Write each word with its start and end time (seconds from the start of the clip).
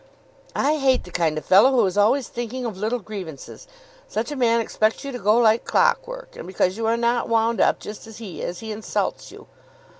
"I 0.55 0.77
hate 0.77 1.03
the 1.03 1.11
kind 1.11 1.37
of 1.37 1.45
fellow 1.45 1.69
who 1.73 1.85
is 1.85 1.95
always 1.95 2.27
thinking 2.27 2.65
of 2.65 2.75
little 2.75 2.97
grievances. 2.97 3.67
Such 4.07 4.31
a 4.31 4.35
man 4.35 4.59
expects 4.59 5.03
you 5.05 5.11
to 5.11 5.19
go 5.19 5.37
like 5.37 5.63
clockwork, 5.63 6.35
and 6.35 6.47
because 6.47 6.75
you 6.75 6.87
are 6.87 6.97
not 6.97 7.29
wound 7.29 7.61
up 7.61 7.77
just 7.77 8.07
as 8.07 8.17
he 8.17 8.41
is, 8.41 8.61
he 8.61 8.71
insults 8.71 9.31
you. 9.31 9.45